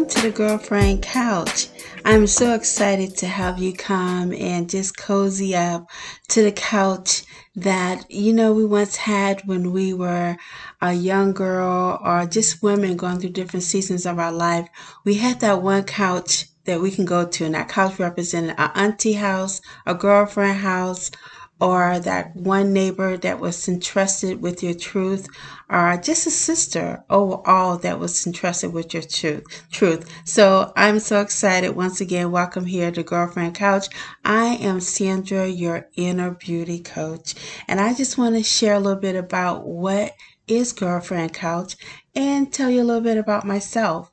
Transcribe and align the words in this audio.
Welcome 0.00 0.16
to 0.16 0.28
the 0.28 0.34
Girlfriend 0.34 1.02
Couch. 1.02 1.68
I'm 2.06 2.26
so 2.26 2.54
excited 2.54 3.18
to 3.18 3.26
have 3.26 3.58
you 3.58 3.74
come 3.74 4.32
and 4.32 4.66
just 4.66 4.96
cozy 4.96 5.54
up 5.54 5.90
to 6.28 6.42
the 6.42 6.52
couch 6.52 7.24
that, 7.56 8.10
you 8.10 8.32
know, 8.32 8.54
we 8.54 8.64
once 8.64 8.96
had 8.96 9.42
when 9.46 9.72
we 9.72 9.92
were 9.92 10.38
a 10.80 10.94
young 10.94 11.34
girl 11.34 12.00
or 12.02 12.24
just 12.24 12.62
women 12.62 12.96
going 12.96 13.20
through 13.20 13.30
different 13.30 13.64
seasons 13.64 14.06
of 14.06 14.18
our 14.18 14.32
life. 14.32 14.66
We 15.04 15.16
had 15.16 15.40
that 15.40 15.60
one 15.60 15.84
couch 15.84 16.46
that 16.64 16.80
we 16.80 16.90
can 16.90 17.04
go 17.04 17.26
to, 17.26 17.44
and 17.44 17.54
that 17.54 17.68
couch 17.68 17.98
represented 17.98 18.54
our 18.56 18.72
auntie 18.74 19.12
house, 19.12 19.60
a 19.84 19.94
girlfriend 19.94 20.60
house, 20.60 21.10
or 21.60 21.98
that 22.00 22.34
one 22.34 22.72
neighbor 22.72 23.16
that 23.18 23.38
was 23.38 23.68
entrusted 23.68 24.40
with 24.40 24.62
your 24.62 24.74
truth, 24.74 25.28
or 25.68 25.96
just 26.02 26.26
a 26.26 26.30
sister 26.30 27.04
overall 27.10 27.76
that 27.78 27.98
was 27.98 28.26
entrusted 28.26 28.72
with 28.72 28.94
your 28.94 29.02
truth. 29.02 29.44
Truth. 29.70 30.10
So 30.24 30.72
I'm 30.76 30.98
so 31.00 31.20
excited. 31.20 31.76
Once 31.76 32.00
again, 32.00 32.30
welcome 32.30 32.64
here 32.64 32.90
to 32.90 33.02
Girlfriend 33.02 33.54
Couch. 33.54 33.86
I 34.24 34.56
am 34.56 34.80
Sandra, 34.80 35.46
your 35.46 35.88
inner 35.96 36.32
beauty 36.32 36.80
coach, 36.80 37.34
and 37.68 37.80
I 37.80 37.94
just 37.94 38.18
want 38.18 38.36
to 38.36 38.42
share 38.42 38.74
a 38.74 38.80
little 38.80 39.00
bit 39.00 39.16
about 39.16 39.66
what 39.66 40.12
is 40.46 40.72
Girlfriend 40.72 41.32
Couch 41.32 41.76
and 42.14 42.52
tell 42.52 42.68
you 42.68 42.82
a 42.82 42.84
little 42.84 43.02
bit 43.02 43.16
about 43.16 43.46
myself. 43.46 44.10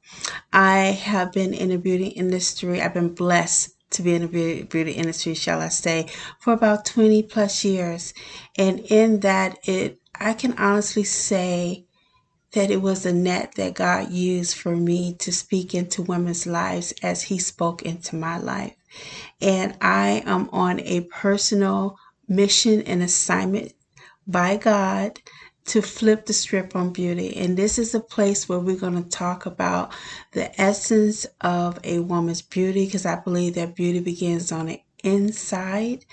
I 0.53 0.77
have 0.77 1.31
been 1.31 1.53
in 1.53 1.69
the 1.69 1.77
beauty 1.77 2.09
industry. 2.09 2.79
I've 2.79 2.93
been 2.93 3.15
blessed 3.15 3.76
to 3.91 4.01
be 4.01 4.15
in 4.15 4.29
the 4.31 4.63
beauty, 4.63 4.91
industry, 4.91 5.33
shall 5.33 5.61
I 5.61 5.69
say, 5.69 6.07
for 6.39 6.53
about 6.53 6.85
20 6.85 7.23
plus 7.23 7.63
years. 7.63 8.13
And 8.57 8.79
in 8.79 9.21
that, 9.21 9.59
it, 9.67 9.99
I 10.19 10.33
can 10.33 10.53
honestly 10.57 11.03
say 11.03 11.85
that 12.53 12.71
it 12.71 12.81
was 12.81 13.05
a 13.05 13.13
net 13.13 13.53
that 13.55 13.75
God 13.75 14.11
used 14.11 14.57
for 14.57 14.75
me 14.75 15.13
to 15.15 15.31
speak 15.31 15.75
into 15.75 16.01
women's 16.01 16.47
lives 16.47 16.93
as 17.03 17.23
He 17.23 17.39
spoke 17.39 17.81
into 17.83 18.15
my 18.15 18.37
life. 18.37 18.73
And 19.41 19.77
I 19.81 20.23
am 20.25 20.49
on 20.51 20.79
a 20.81 21.01
personal 21.01 21.97
mission 22.27 22.81
and 22.83 23.03
assignment 23.03 23.73
by 24.25 24.57
God 24.57 25.19
to 25.67 25.81
flip 25.81 26.25
the 26.25 26.33
script 26.33 26.75
on 26.75 26.91
beauty. 26.91 27.35
And 27.37 27.57
this 27.57 27.77
is 27.77 27.93
a 27.93 27.99
place 27.99 28.49
where 28.49 28.59
we're 28.59 28.79
going 28.79 29.01
to 29.01 29.09
talk 29.09 29.45
about 29.45 29.93
the 30.31 30.59
essence 30.59 31.25
of 31.41 31.79
a 31.83 31.99
woman's 31.99 32.41
beauty 32.41 32.85
because 32.85 33.05
I 33.05 33.17
believe 33.17 33.55
that 33.55 33.75
beauty 33.75 33.99
begins 33.99 34.51
on 34.51 34.67
the 34.67 34.81
inside. 35.03 36.05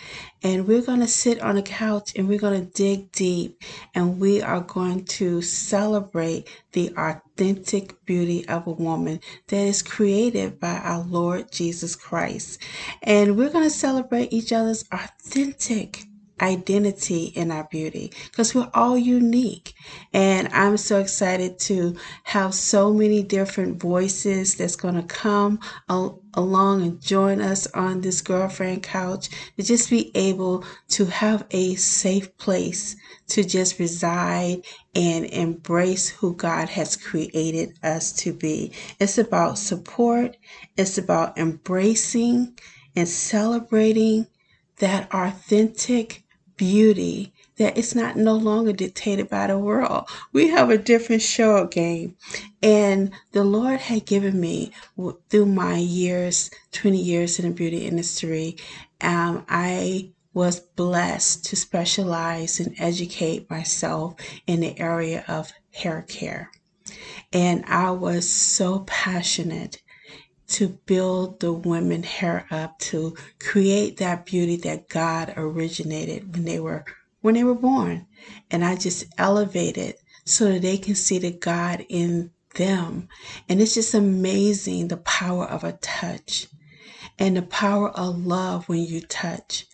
And 0.43 0.67
we're 0.67 0.83
going 0.83 1.01
to 1.01 1.09
sit 1.09 1.41
on 1.41 1.57
a 1.57 1.63
couch 1.63 2.13
and 2.17 2.29
we're 2.29 2.39
going 2.39 2.67
to 2.67 2.73
dig 2.73 3.13
deep 3.13 3.63
and 3.95 4.21
we 4.21 4.43
are 4.43 4.61
going 4.61 5.05
to 5.05 5.41
celebrate 5.41 6.49
the 6.73 6.93
authentic 6.97 8.05
beauty 8.05 8.47
of 8.49 8.67
a 8.67 8.73
woman 8.73 9.21
that 9.49 9.57
is 9.57 9.83
created 9.83 10.61
by 10.61 10.79
our 10.79 11.03
Lord 11.03 11.51
Jesus 11.51 11.97
Christ. 11.97 12.61
And 13.03 13.37
we're 13.37 13.51
going 13.51 13.65
to 13.65 13.71
celebrate 13.71 14.33
each 14.33 14.53
other's 14.53 14.85
authentic 14.93 16.05
identity 16.41 17.27
in 17.27 17.51
our 17.51 17.65
beauty 17.71 18.13
because 18.25 18.55
we're 18.55 18.71
all 18.75 18.99
unique. 18.99 19.75
And 20.13 20.49
I'm 20.49 20.77
so 20.77 20.99
excited 20.99 21.59
to 21.61 21.97
have 22.25 22.55
so 22.55 22.93
many 22.93 23.23
different 23.23 23.81
voices 23.81 24.57
that's 24.57 24.77
going 24.77 24.95
to 24.97 25.03
come 25.03 25.61
al- 25.89 26.21
along 26.35 26.83
and 26.83 27.01
join 27.01 27.41
us 27.41 27.67
on 27.69 28.01
this 28.01 28.21
girlfriend 28.21 28.83
couch 28.83 29.29
to 29.57 29.63
just 29.63 29.91
be 29.91 30.11
able 30.17 30.65
to 30.89 31.07
have 31.07 31.47
a 31.51 31.75
safe 31.77 32.37
place 32.39 32.97
to 33.29 33.45
just 33.45 33.79
reside 33.79 34.65
and 34.95 35.25
embrace 35.27 36.09
who 36.09 36.35
God 36.35 36.69
has 36.69 36.97
created 36.97 37.79
us 37.83 38.13
to 38.13 38.33
be. 38.33 38.73
It's 39.01 39.19
about 39.19 39.59
support, 39.59 40.37
it's 40.77 40.99
about 40.99 41.39
embracing 41.39 42.59
and 42.97 43.09
celebrating 43.09 44.27
that 44.79 45.13
authentic 45.15 46.24
beauty 46.65 47.31
that 47.57 47.77
it's 47.77 47.95
not 47.95 48.17
no 48.17 48.35
longer 48.35 48.73
dictated 48.73 49.29
by 49.29 49.47
the 49.47 49.59
world. 49.59 50.09
We 50.33 50.49
have 50.49 50.71
a 50.71 50.79
different 50.79 51.21
show 51.21 51.67
game. 51.67 52.17
And 52.63 53.13
the 53.33 53.45
Lord 53.45 53.81
had 53.81 54.07
given 54.07 54.41
me 54.41 54.73
through 55.29 55.47
my 55.47 55.77
years, 55.77 56.51
20 56.73 56.99
years 56.99 57.39
in 57.39 57.47
the 57.47 57.55
beauty 57.55 57.87
industry, 57.87 58.57
um, 59.03 59.45
I 59.47 60.11
was 60.33 60.59
blessed 60.59 61.45
to 61.45 61.57
specialize 61.57 62.59
and 62.61 62.75
educate 62.79 63.51
myself 63.51 64.15
in 64.47 64.61
the 64.61 64.81
area 64.81 65.23
of 65.29 65.53
hair 65.71 66.03
care. 66.09 66.51
And 67.31 67.63
I 67.67 67.91
was 67.91 68.29
so 68.29 68.81
passionate 68.87 69.83
to 70.49 70.69
build 70.87 71.41
the 71.41 71.53
women 71.53 72.03
hair 72.03 72.47
up 72.51 72.79
to 72.79 73.17
create 73.41 73.97
that 73.99 74.27
beauty 74.27 74.57
that 74.57 74.89
God 74.89 75.33
originated 75.37 76.33
when 76.35 76.45
they 76.45 76.61
were 76.61 76.85
when 77.21 77.35
they 77.35 77.45
were 77.45 77.55
born. 77.55 78.07
And 78.51 78.65
I 78.65 78.77
just 78.77 79.05
elevate 79.17 79.79
it 79.79 80.01
so 80.25 80.53
that 80.53 80.63
they 80.63 80.77
can 80.77 80.95
see 80.95 81.19
the 81.19 81.31
God 81.31 81.85
in 81.89 82.31
them. 82.55 83.09
And 83.49 83.61
it's 83.61 83.75
just 83.75 83.95
amazing 83.95 84.89
the 84.89 84.99
power 84.99 85.47
of 85.47 85.65
a 85.65 85.73
touch 85.73 86.49
and 87.19 87.37
the 87.37 87.43
power 87.43 87.91
of 87.91 88.27
love 88.27 88.69
when 88.69 88.85
you 88.85 89.01
touch 89.01 89.67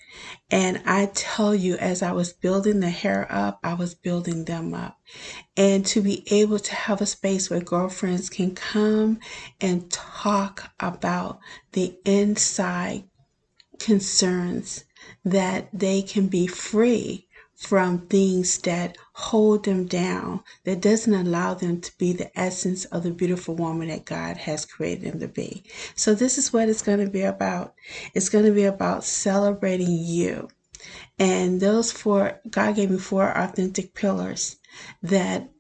and 0.51 0.83
I 0.85 1.11
tell 1.15 1.55
you, 1.55 1.77
as 1.77 2.03
I 2.03 2.13
was 2.13 2.33
building 2.33 2.81
the 2.81 2.91
hair 2.91 3.27
up, 3.31 3.61
I 3.63 3.75
was 3.75 3.95
building 3.95 4.45
them 4.45 4.75
up. 4.75 4.99
And 5.57 5.87
to 5.87 6.01
be 6.01 6.25
able 6.33 6.59
to 6.59 6.75
have 6.75 7.01
a 7.01 7.07
space 7.07 7.49
where 7.49 7.61
girlfriends 7.61 8.29
can 8.29 8.55
come 8.55 9.21
and 9.61 9.91
talk 9.91 10.73
about 10.81 11.39
the 11.73 11.99
inside 12.05 13.05
concerns 13.79 14.85
that 15.25 15.69
they 15.73 16.03
can 16.03 16.27
be 16.27 16.47
free 16.47 17.29
from 17.61 17.99
things 18.07 18.59
that 18.61 18.97
hold 19.13 19.67
them 19.67 19.85
down, 19.85 20.43
that 20.65 20.81
doesn't 20.81 21.13
allow 21.13 21.53
them 21.53 21.79
to 21.79 21.93
be 21.99 22.11
the 22.11 22.37
essence 22.39 22.87
of 22.87 23.03
the 23.03 23.11
beautiful 23.11 23.55
woman 23.55 23.89
that 23.89 24.07
God 24.07 24.39
has 24.39 24.65
created 24.65 25.13
them 25.13 25.21
to 25.21 25.29
be. 25.29 25.63
So, 25.95 26.15
this 26.15 26.39
is 26.39 26.55
what 26.55 26.71
it's 26.71 26.81
going 26.81 27.05
to 27.05 27.11
be 27.11 27.21
about. 27.21 27.75
It's 28.15 28.31
going 28.31 28.47
to 28.47 28.53
be 28.53 28.65
about 28.65 29.05
celebrating 29.05 29.91
you. 29.91 30.49
And 31.19 31.61
those 31.61 31.93
four, 31.93 32.41
God 32.49 32.77
gave 32.77 32.91
me 32.91 32.99
four 32.99 33.29
authentic 33.37 33.93
pillars 33.93 34.57
that 35.03 35.51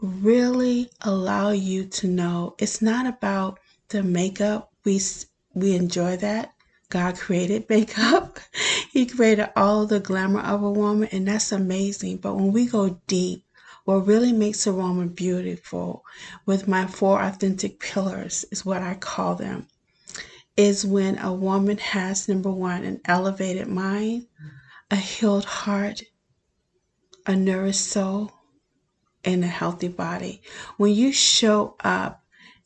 really 0.00 0.90
allow 1.00 1.50
you 1.50 1.86
to 1.86 2.08
know 2.08 2.56
it's 2.58 2.82
not 2.82 3.06
about 3.06 3.58
the 3.88 4.02
makeup. 4.02 4.70
We, 4.84 5.00
we 5.54 5.74
enjoy 5.74 6.18
that. 6.18 6.52
God 6.90 7.16
created 7.16 7.68
makeup. 7.70 8.38
he 8.90 9.06
created 9.06 9.50
all 9.56 9.86
the 9.86 10.00
glamour 10.00 10.40
of 10.40 10.62
a 10.62 10.70
woman, 10.70 11.08
and 11.12 11.28
that's 11.28 11.52
amazing. 11.52 12.18
But 12.18 12.36
when 12.36 12.52
we 12.52 12.66
go 12.66 13.00
deep, 13.06 13.44
what 13.84 14.06
really 14.06 14.34
makes 14.34 14.66
a 14.66 14.72
woman 14.74 15.08
beautiful 15.08 16.04
with 16.44 16.68
my 16.68 16.86
four 16.86 17.22
authentic 17.22 17.80
pillars 17.80 18.44
is 18.50 18.66
what 18.66 18.82
I 18.82 18.94
call 18.94 19.34
them 19.34 19.66
is 20.58 20.84
when 20.84 21.16
a 21.20 21.32
woman 21.32 21.78
has 21.78 22.28
number 22.28 22.50
one 22.50 22.84
an 22.84 23.00
elevated 23.06 23.68
mind 23.68 24.26
a 24.90 24.96
healed 24.96 25.46
heart 25.46 26.02
a 27.26 27.34
nourished 27.34 27.86
soul 27.86 28.32
and 29.24 29.42
a 29.42 29.46
healthy 29.46 29.88
body 29.88 30.42
when 30.76 30.92
you 30.92 31.10
show 31.12 31.74
up 31.80 32.22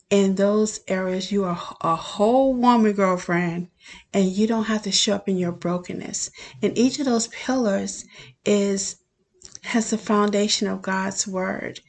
in 0.09 0.35
those 0.35 0.81
areas 0.87 1.31
you 1.31 1.45
are 1.45 1.75
a 1.81 1.95
whole 1.95 2.53
woman 2.53 2.91
girlfriend 2.91 3.69
and 4.13 4.25
you 4.25 4.47
don't 4.47 4.65
have 4.65 4.83
to 4.83 4.91
show 4.91 5.15
up 5.15 5.27
in 5.27 5.37
your 5.37 5.51
brokenness. 5.51 6.31
And 6.61 6.77
each 6.77 6.99
of 6.99 7.05
those 7.05 7.27
pillars 7.27 8.05
is 8.45 8.97
has 9.63 9.91
the 9.91 9.97
foundation 9.97 10.67
of 10.67 10.81
god's 10.81 11.25
word. 11.27 11.79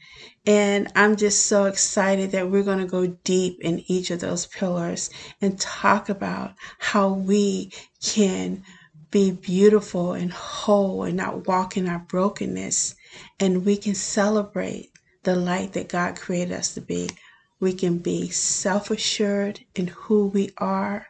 And 0.45 0.91
i'm 0.95 1.15
just 1.15 1.45
so 1.45 1.65
excited 1.65 2.31
that 2.31 2.49
we're 2.49 2.63
going 2.63 2.79
to 2.79 2.85
go 2.85 3.07
deep 3.07 3.59
in 3.61 3.83
each 3.87 4.11
of 4.11 4.19
those 4.19 4.45
pillars 4.45 5.09
and 5.41 5.59
talk 5.59 6.07
about 6.07 6.53
how 6.79 7.09
we 7.09 7.71
can 8.01 8.63
be 9.15 9.31
beautiful 9.31 10.11
and 10.11 10.33
whole 10.33 11.03
and 11.03 11.15
not 11.15 11.47
walk 11.47 11.77
in 11.77 11.87
our 11.87 11.99
brokenness. 11.99 12.95
And 13.39 13.65
we 13.65 13.77
can 13.77 13.95
celebrate 13.95 14.91
the 15.23 15.37
light 15.37 15.71
that 15.71 15.87
god 15.87 16.17
created 16.17 16.53
us 16.53 16.73
to 16.73 16.81
be. 16.81 17.09
We 17.61 17.71
can 17.71 17.99
be 17.99 18.29
self 18.29 18.91
assured 18.91 19.61
in 19.73 19.87
who 19.87 20.27
we 20.27 20.51
are. 20.57 21.07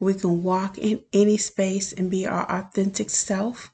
We 0.00 0.14
can 0.14 0.42
walk 0.42 0.78
in 0.78 1.02
any 1.12 1.36
space 1.36 1.92
and 1.92 2.10
be 2.10 2.26
our 2.26 2.48
authentic 2.50 3.10
self. 3.10 3.72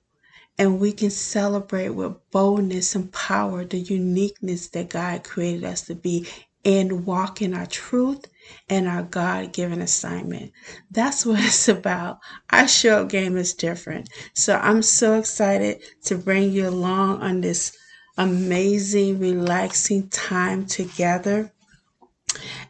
And 0.56 0.78
we 0.78 0.92
can 0.92 1.10
celebrate 1.10 1.90
with 1.90 2.14
boldness 2.30 2.94
and 2.94 3.12
power 3.12 3.64
the 3.64 3.78
uniqueness 3.78 4.68
that 4.68 4.90
God 4.90 5.24
created 5.24 5.64
us 5.64 5.82
to 5.82 5.94
be 5.94 6.26
and 6.64 7.04
walk 7.04 7.42
in 7.42 7.54
our 7.54 7.66
truth 7.66 8.24
and 8.68 8.88
our 8.88 9.02
God 9.02 9.52
given 9.52 9.82
assignment. 9.82 10.52
That's 10.90 11.26
what 11.26 11.40
it's 11.44 11.68
about. 11.68 12.20
Our 12.50 12.68
show 12.68 13.04
game 13.04 13.36
is 13.36 13.54
different. 13.54 14.08
So 14.32 14.56
I'm 14.56 14.82
so 14.82 15.18
excited 15.18 15.82
to 16.04 16.16
bring 16.16 16.52
you 16.52 16.68
along 16.68 17.20
on 17.20 17.40
this 17.40 17.76
amazing, 18.16 19.18
relaxing 19.18 20.08
time 20.08 20.66
together 20.66 21.52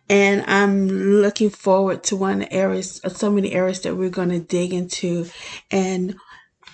and 0.08 0.44
I'm 0.46 0.88
looking 0.88 1.50
forward 1.50 2.02
to 2.04 2.16
one 2.16 2.42
areas, 2.44 3.00
so 3.08 3.30
many 3.30 3.52
areas 3.52 3.80
that 3.82 3.96
we're 3.96 4.10
going 4.10 4.28
to 4.30 4.38
dig 4.38 4.74
into. 4.74 5.26
And 5.70 6.16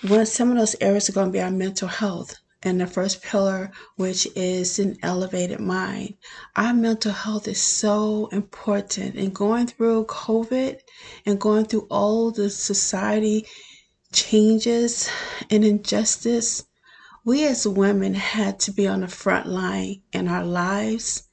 one, 0.03 0.27
some 0.27 0.51
of 0.51 0.59
those 0.59 0.77
areas 0.81 1.09
are 1.09 1.13
going 1.13 1.29
to 1.29 1.33
be 1.33 1.41
our 1.41 1.51
mental 1.51 1.89
health. 1.89 2.37
And 2.63 2.81
the 2.81 2.87
first 2.87 3.23
pillar, 3.23 3.71
which 3.97 4.27
is 4.37 4.79
an 4.79 4.99
elevated 5.03 5.61
mind. 5.61 6.15
Our 6.57 6.75
mental 6.75 7.13
health 7.13 7.49
is 7.49 7.61
so 7.61 8.27
important. 8.33 9.15
And 9.15 9.35
going 9.35 9.69
through 9.69 10.07
COVID 10.07 10.79
and 11.25 11.41
going 11.41 11.65
through 11.65 11.87
all 11.91 12.31
the 12.31 12.51
society 12.51 13.47
changes 14.13 15.09
and 15.51 15.65
injustice, 15.65 16.67
we 17.25 17.47
as 17.47 17.67
women 17.67 18.15
had 18.15 18.59
to 18.61 18.73
be 18.73 18.87
on 18.87 19.01
the 19.01 19.09
front 19.09 19.47
line 19.47 20.03
in 20.13 20.29
our 20.29 20.45
lives 20.45 21.29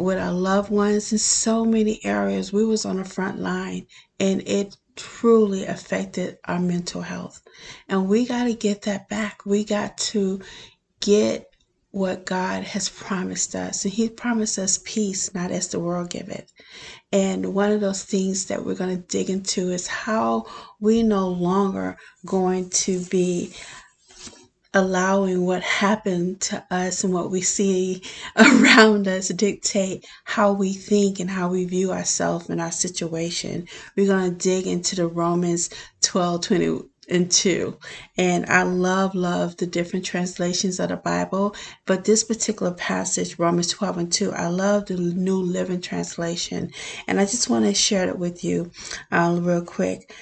with 0.00 0.18
our 0.18 0.32
loved 0.32 0.70
ones 0.70 1.12
in 1.12 1.18
so 1.18 1.64
many 1.64 2.04
areas. 2.04 2.52
We 2.52 2.64
was 2.64 2.84
on 2.84 2.96
the 2.96 3.04
front 3.04 3.38
line 3.38 3.86
and 4.18 4.42
it 4.46 4.76
truly 4.96 5.64
affected 5.66 6.38
our 6.44 6.58
mental 6.58 7.02
health. 7.02 7.42
And 7.88 8.08
we 8.08 8.26
got 8.26 8.44
to 8.44 8.54
get 8.54 8.82
that 8.82 9.08
back. 9.08 9.44
We 9.46 9.64
got 9.64 9.96
to 9.98 10.40
get 11.00 11.46
what 11.92 12.24
God 12.24 12.62
has 12.62 12.88
promised 12.88 13.54
us. 13.54 13.84
And 13.84 13.92
He 13.92 14.08
promised 14.08 14.58
us 14.58 14.80
peace, 14.84 15.34
not 15.34 15.50
as 15.50 15.68
the 15.68 15.80
world 15.80 16.10
give 16.10 16.28
it. 16.28 16.52
And 17.12 17.54
one 17.54 17.72
of 17.72 17.80
those 17.80 18.04
things 18.04 18.46
that 18.46 18.64
we're 18.64 18.76
going 18.76 18.96
to 18.96 19.08
dig 19.08 19.28
into 19.28 19.70
is 19.70 19.86
how 19.86 20.46
we 20.78 21.02
no 21.02 21.28
longer 21.28 21.96
going 22.24 22.70
to 22.70 23.00
be 23.06 23.54
allowing 24.74 25.44
what 25.44 25.62
happened 25.62 26.40
to 26.40 26.64
us 26.70 27.02
and 27.02 27.12
what 27.12 27.30
we 27.30 27.40
see 27.40 28.02
around 28.36 29.08
us 29.08 29.28
dictate 29.28 30.06
how 30.24 30.52
we 30.52 30.72
think 30.72 31.18
and 31.20 31.30
how 31.30 31.48
we 31.48 31.64
view 31.64 31.92
ourselves 31.92 32.48
and 32.48 32.60
our 32.60 32.72
situation. 32.72 33.66
We're 33.96 34.06
going 34.06 34.30
to 34.30 34.36
dig 34.36 34.66
into 34.66 34.96
the 34.96 35.06
Romans 35.06 35.70
12 36.02 36.40
20 36.42 36.90
and 37.10 37.30
2. 37.30 37.76
And 38.16 38.46
I 38.46 38.62
love, 38.62 39.14
love 39.14 39.56
the 39.56 39.66
different 39.66 40.04
translations 40.04 40.78
of 40.80 40.88
the 40.90 40.96
Bible. 40.96 41.54
But 41.86 42.04
this 42.04 42.24
particular 42.24 42.72
passage, 42.72 43.38
Romans 43.38 43.68
12 43.68 43.98
and 43.98 44.12
2, 44.12 44.32
I 44.32 44.46
love 44.46 44.86
the 44.86 44.96
New 44.96 45.40
Living 45.42 45.80
Translation. 45.80 46.70
And 47.06 47.20
I 47.20 47.24
just 47.24 47.50
want 47.50 47.64
to 47.64 47.74
share 47.74 48.08
it 48.08 48.18
with 48.18 48.44
you 48.44 48.70
uh, 49.10 49.36
real 49.40 49.64
quick 49.64 50.12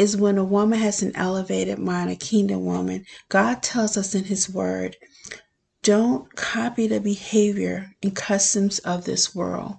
is 0.00 0.16
when 0.16 0.38
a 0.38 0.44
woman 0.44 0.78
has 0.78 1.02
an 1.02 1.14
elevated 1.14 1.78
mind, 1.78 2.10
a 2.10 2.16
kingdom 2.16 2.64
woman. 2.64 3.04
God 3.28 3.62
tells 3.62 3.98
us 3.98 4.14
in 4.14 4.24
His 4.24 4.48
Word, 4.48 4.96
don't 5.82 6.34
copy 6.34 6.86
the 6.86 7.00
behavior 7.00 7.94
and 8.02 8.16
customs 8.16 8.78
of 8.78 9.04
this 9.04 9.34
world 9.34 9.76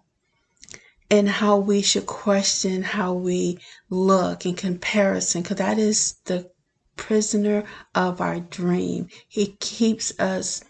and 1.10 1.28
how 1.28 1.58
we 1.58 1.82
should 1.82 2.06
question 2.06 2.84
how 2.84 3.14
we 3.14 3.58
look 3.90 4.46
in 4.46 4.54
comparison, 4.54 5.42
because 5.42 5.58
that 5.58 5.80
is 5.80 6.14
the 6.26 6.52
prisoner 6.96 7.64
of 7.96 8.22
our 8.22 8.40
dream. 8.40 9.08
He 9.28 9.58
keeps 9.60 10.14
us 10.20 10.64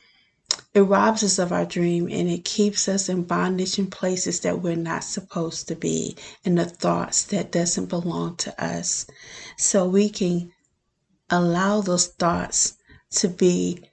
it 0.74 0.81
robs 0.81 1.24
us 1.24 1.39
of 1.39 1.51
our 1.51 1.65
dream 1.65 2.07
and 2.09 2.30
it 2.30 2.45
keeps 2.45 2.88
us 2.88 3.09
in 3.09 3.24
bondage 3.24 3.77
in 3.77 3.88
places 3.88 4.39
that 4.42 4.62
we're 4.62 4.75
not 4.75 5.03
supposed 5.03 5.68
to 5.68 5.75
be 5.75 6.15
and 6.45 6.57
the 6.57 6.65
thoughts 6.65 7.24
that 7.24 7.51
doesn't 7.51 7.88
belong 7.88 8.36
to 8.36 8.63
us 8.63 9.06
so 9.57 9.88
we 9.88 10.09
can 10.09 10.51
allow 11.30 11.81
those 11.81 12.07
thoughts 12.07 12.77
to 13.09 13.27
be 13.27 13.83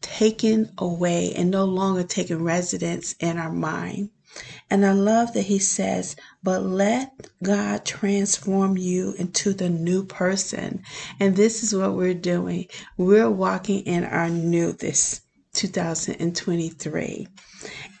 taken 0.00 0.70
away 0.78 1.32
and 1.34 1.50
no 1.50 1.64
longer 1.64 2.04
taking 2.04 2.42
residence 2.42 3.14
in 3.20 3.38
our 3.38 3.52
mind 3.52 4.10
and 4.68 4.84
I 4.84 4.92
love 4.92 5.32
that 5.34 5.42
he 5.42 5.60
says, 5.60 6.16
but 6.42 6.64
let 6.64 7.28
God 7.42 7.84
transform 7.84 8.76
you 8.76 9.14
into 9.16 9.52
the 9.52 9.68
new 9.68 10.04
person. 10.04 10.82
And 11.20 11.36
this 11.36 11.62
is 11.62 11.72
what 11.72 11.94
we're 11.94 12.14
doing. 12.14 12.66
We're 12.96 13.30
walking 13.30 13.82
in 13.86 14.02
our 14.02 14.28
new 14.28 14.72
this 14.72 15.20
2023. 15.54 17.28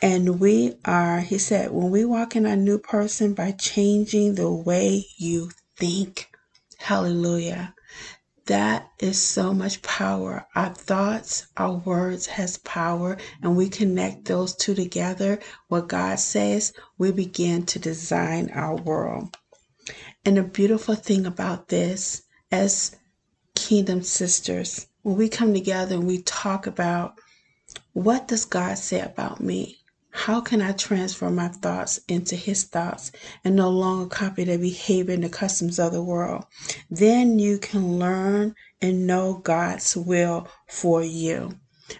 And 0.02 0.40
we 0.40 0.74
are, 0.84 1.20
he 1.20 1.38
said, 1.38 1.70
when 1.70 1.90
we 1.90 2.04
walk 2.04 2.36
in 2.36 2.44
our 2.44 2.56
new 2.56 2.78
person 2.78 3.32
by 3.32 3.52
changing 3.52 4.34
the 4.34 4.50
way 4.50 5.06
you 5.16 5.50
think. 5.76 6.28
Hallelujah. 6.78 7.74
That 8.46 8.90
is 8.98 9.18
so 9.18 9.54
much 9.54 9.80
power. 9.80 10.46
Our 10.54 10.68
thoughts, 10.68 11.46
our 11.56 11.76
words 11.78 12.26
has 12.26 12.58
power, 12.58 13.16
and 13.42 13.56
we 13.56 13.70
connect 13.70 14.26
those 14.26 14.54
two 14.54 14.74
together. 14.74 15.38
What 15.68 15.88
God 15.88 16.18
says, 16.20 16.74
we 16.98 17.10
begin 17.10 17.64
to 17.66 17.78
design 17.78 18.50
our 18.50 18.76
world. 18.76 19.38
And 20.26 20.36
the 20.36 20.42
beautiful 20.42 20.94
thing 20.94 21.24
about 21.24 21.68
this, 21.68 22.22
as 22.52 22.96
kingdom 23.54 24.02
sisters, 24.02 24.88
when 25.02 25.16
we 25.16 25.30
come 25.30 25.54
together 25.54 25.94
and 25.94 26.06
we 26.06 26.20
talk 26.22 26.66
about 26.66 27.18
what 27.94 28.26
does 28.26 28.44
God 28.44 28.76
say 28.76 29.00
about 29.00 29.40
me? 29.40 29.78
How 30.10 30.40
can 30.40 30.60
I 30.60 30.72
transfer 30.72 31.30
my 31.30 31.48
thoughts 31.48 32.00
into 32.08 32.36
His 32.36 32.64
thoughts 32.64 33.12
and 33.44 33.56
no 33.56 33.70
longer 33.70 34.08
copy 34.08 34.44
the 34.44 34.58
behavior 34.58 35.14
and 35.14 35.24
the 35.24 35.28
customs 35.28 35.78
of 35.78 35.92
the 35.92 36.02
world? 36.02 36.44
Then 36.90 37.38
you 37.38 37.58
can 37.58 37.98
learn 38.00 38.56
and 38.82 39.06
know 39.06 39.34
God's 39.34 39.96
will 39.96 40.48
for 40.68 41.04
you. 41.04 41.52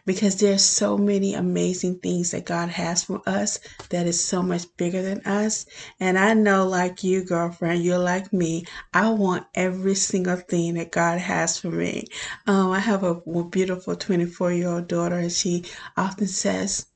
Because 0.06 0.36
there's 0.36 0.64
so 0.64 0.96
many 0.96 1.34
amazing 1.34 2.00
things 2.00 2.30
that 2.32 2.46
God 2.46 2.68
has 2.70 3.04
for 3.04 3.22
us 3.26 3.58
that 3.90 4.06
is 4.06 4.22
so 4.22 4.42
much 4.42 4.64
bigger 4.76 5.02
than 5.02 5.20
us. 5.20 5.66
And 6.00 6.18
I 6.18 6.34
know, 6.34 6.66
like 6.66 7.04
you, 7.04 7.24
girlfriend, 7.24 7.84
you're 7.84 7.98
like 7.98 8.32
me. 8.32 8.64
I 8.92 9.10
want 9.10 9.46
every 9.54 9.94
single 9.94 10.36
thing 10.36 10.74
that 10.74 10.92
God 10.92 11.18
has 11.18 11.58
for 11.58 11.70
me. 11.70 12.06
Um, 12.46 12.70
I 12.70 12.80
have 12.80 13.02
a 13.02 13.14
beautiful 13.44 13.96
24 13.96 14.52
year 14.52 14.68
old 14.68 14.88
daughter, 14.88 15.16
and 15.16 15.32
she 15.32 15.64
often 15.96 16.26
says, 16.26 16.86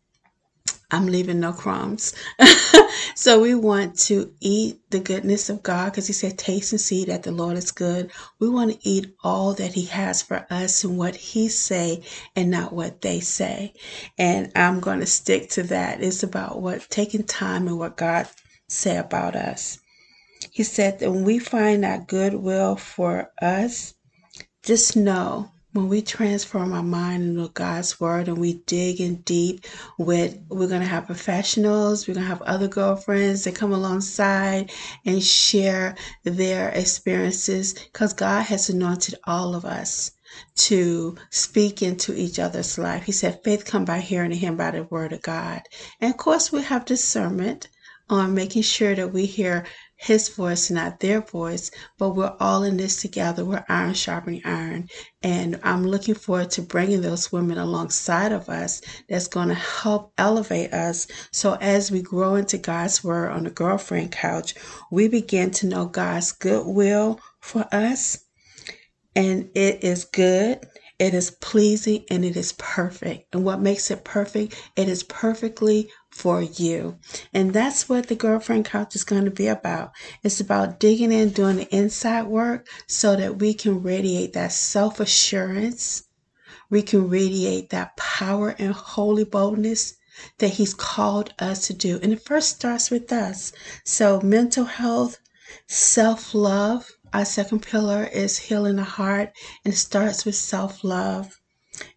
I'm 0.90 1.06
leaving 1.06 1.40
no 1.40 1.52
crumbs. 1.52 2.14
so 3.14 3.40
we 3.40 3.55
want 3.55 3.99
to 4.00 4.32
eat 4.40 4.81
the 4.90 5.00
goodness 5.00 5.50
of 5.50 5.62
God 5.62 5.87
because 5.87 6.06
He 6.06 6.14
said, 6.14 6.38
Taste 6.38 6.72
and 6.72 6.81
see 6.81 7.05
that 7.05 7.24
the 7.24 7.32
Lord 7.32 7.58
is 7.58 7.72
good. 7.72 8.10
We 8.39 8.48
want 8.48 8.72
to 8.72 8.89
eat 8.89 9.15
all 9.22 9.53
that 9.55 9.74
He 9.74 9.84
has 9.86 10.22
for 10.22 10.46
us 10.48 10.84
and 10.84 10.96
what 10.96 11.15
He 11.15 11.48
say 11.48 12.05
and 12.34 12.51
not 12.51 12.72
what 12.72 13.03
they 13.03 13.20
say. 13.20 13.74
And 14.17 14.51
I'm 14.56 14.81
going 14.81 15.01
to 15.01 15.06
stick 15.06 15.51
to 15.51 15.62
that. 15.65 16.03
It's 16.03 16.22
about 16.22 16.62
what 16.62 16.89
taking 16.89 17.24
time 17.24 17.69
and 17.69 17.79
what 17.79 17.98
God 17.98 18.27
say 18.69 18.96
about 18.96 19.36
us. 19.36 19.79
He 20.51 20.62
said 20.62 21.01
that 21.01 21.10
when 21.10 21.24
we 21.24 21.39
find 21.39 21.84
that 21.84 22.06
goodwill 22.06 22.77
for 22.77 23.31
us, 23.43 23.94
just 24.62 24.96
know 24.96 25.51
when 25.72 25.89
we 25.89 26.01
transform 26.01 26.72
our 26.72 26.82
mind 26.82 27.22
into 27.22 27.48
God's 27.53 28.01
word 28.01 28.29
and 28.29 28.39
we 28.39 28.55
dig 28.67 29.01
in 29.01 29.17
deep 29.17 29.67
with 29.98 30.39
we're 30.48 30.67
to 30.69 30.81
have 30.81 31.06
professionals, 31.06 32.08
we're 32.08 32.15
to 32.15 32.20
have 32.20 32.41
other 32.43 32.69
girlfriends 32.69 33.44
that 33.44 33.55
come 33.55 33.72
alongside 33.72 34.72
and 35.05 35.22
share 35.22 35.94
their 36.25 36.70
experiences 36.70 37.75
because 37.75 38.15
God 38.15 38.43
has 38.43 38.70
anointed 38.70 39.17
all 39.25 39.55
of 39.55 39.65
us 39.65 40.13
to 40.56 41.17
speak 41.31 41.82
into 41.82 42.15
each 42.15 42.39
other's 42.39 42.79
life. 42.79 43.05
He 43.05 43.13
said 43.13 43.43
faith 43.44 43.65
come 43.65 43.84
by 43.84 44.01
hearing 44.01 44.32
and 44.44 44.56
by 44.56 44.70
the 44.70 44.84
word 44.84 45.13
of 45.13 45.22
God. 45.22 45.63
And 46.01 46.10
of 46.10 46.17
course 46.17 46.51
we 46.51 46.63
have 46.63 46.84
discernment 46.87 47.69
on 48.10 48.34
making 48.34 48.63
sure 48.63 48.94
that 48.94 49.13
we 49.13 49.27
hear 49.27 49.67
his 49.98 50.28
voice, 50.28 50.70
not 50.70 51.00
their 51.00 51.20
voice, 51.20 51.72
but 51.98 52.10
we're 52.10 52.36
all 52.38 52.62
in 52.62 52.76
this 52.76 53.02
together. 53.02 53.44
We're 53.44 53.64
iron 53.69 53.94
sharpening 53.94 54.43
iron. 54.44 54.88
And 55.22 55.58
I'm 55.64 55.84
looking 55.84 56.14
forward 56.14 56.50
to 56.52 56.62
bringing 56.62 57.02
those 57.02 57.32
women 57.32 57.58
alongside 57.58 58.31
of 58.31 58.48
us 58.48 58.81
that's 59.08 59.26
going 59.26 59.48
to 59.48 59.55
help 59.55 60.12
elevate 60.17 60.72
us. 60.72 61.08
So 61.32 61.55
as 61.60 61.90
we 61.90 62.00
grow 62.00 62.36
into 62.36 62.58
God's 62.58 63.02
word 63.02 63.31
on 63.32 63.43
the 63.43 63.50
girlfriend 63.50 64.12
couch, 64.12 64.55
we 64.90 65.08
begin 65.08 65.50
to 65.52 65.67
know 65.67 65.86
God's 65.86 66.31
goodwill 66.31 67.20
for 67.40 67.67
us. 67.72 68.24
And 69.17 69.50
it 69.55 69.82
is 69.82 70.05
good 70.05 70.64
it 70.98 71.14
is 71.14 71.31
pleasing 71.31 72.05
and 72.10 72.24
it 72.24 72.36
is 72.36 72.52
perfect. 72.52 73.32
And 73.32 73.44
what 73.44 73.60
makes 73.60 73.90
it 73.90 74.02
perfect? 74.02 74.60
It 74.74 74.88
is 74.88 75.05
perfectly 75.05 75.88
for 76.19 76.43
you. 76.43 76.98
And 77.32 77.53
that's 77.53 77.89
what 77.89 78.08
the 78.08 78.17
girlfriend 78.17 78.65
couch 78.65 78.96
is 78.96 79.05
going 79.05 79.25
to 79.25 79.31
be 79.31 79.46
about. 79.46 79.93
It's 80.25 80.41
about 80.41 80.81
digging 80.81 81.13
in, 81.13 81.31
doing 81.31 81.56
the 81.56 81.75
inside 81.75 82.27
work 82.27 82.67
so 82.89 83.15
that 83.15 83.39
we 83.39 83.55
can 83.55 83.82
radiate 83.82 84.32
that 84.32 84.53
self 84.53 84.98
assurance. 84.98 86.05
We 86.70 86.82
can 86.82 87.08
radiate 87.08 87.70
that 87.70 87.96
power 87.96 88.55
and 88.58 88.72
holy 88.72 89.25
boldness 89.25 89.94
that 90.39 90.55
He's 90.55 90.75
called 90.75 91.32
us 91.39 91.69
to 91.69 91.72
do. 91.75 92.01
And 92.03 92.13
it 92.13 92.27
first 92.27 92.56
starts 92.56 92.91
with 92.91 93.13
us. 93.13 93.53
So, 93.84 94.20
mental 94.20 94.65
health, 94.65 95.19
self 95.69 96.34
love, 96.34 96.91
our 97.13 97.25
second 97.25 97.60
pillar 97.63 98.05
is 98.13 98.39
healing 98.39 98.77
the 98.77 98.82
heart 98.82 99.31
and 99.65 99.72
it 99.72 99.77
starts 99.77 100.25
with 100.25 100.34
self 100.34 100.82
love. 100.82 101.41